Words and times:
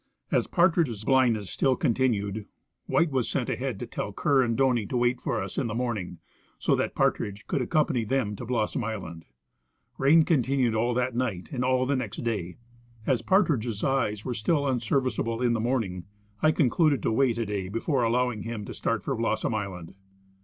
As 0.31 0.47
Partridge's 0.47 1.03
blindness 1.03 1.51
still 1.51 1.75
continued, 1.75 2.47
White 2.87 3.11
was 3.11 3.29
sent 3.29 3.51
ahead 3.51 3.79
to 3.79 3.85
tell 3.85 4.11
Kerr 4.11 4.41
and 4.41 4.57
Doney 4.57 4.89
to 4.89 4.97
wait 4.97 5.21
for 5.21 5.39
us 5.39 5.59
in 5.59 5.67
the 5.67 5.75
morning, 5.75 6.17
so 6.57 6.75
that 6.75 6.95
Partridge 6.95 7.45
could 7.45 7.61
accompany 7.61 8.03
them 8.03 8.35
to 8.37 8.43
Blossom 8.45 8.83
island. 8.83 9.25
Rain 9.99 10.23
continued 10.23 10.73
all 10.73 10.95
that 10.95 11.15
night 11.15 11.49
and 11.51 11.63
all 11.63 11.85
the 11.85 11.95
next 11.95 12.23
day. 12.23 12.57
As 13.05 13.21
Partridge's 13.21 13.83
eyes 13.83 14.25
were 14.25 14.33
still 14.33 14.65
unserviceable 14.67 15.39
in 15.39 15.53
the 15.53 15.59
morning, 15.59 16.05
I 16.41 16.51
con 16.51 16.71
cluded 16.71 17.03
to 17.03 17.11
wait 17.11 17.37
a 17.37 17.45
day 17.45 17.69
before 17.69 18.01
alloAving 18.01 18.43
him 18.43 18.65
to 18.65 18.73
start 18.73 19.03
for 19.03 19.13
Blossom 19.13 19.53
island. 19.53 19.93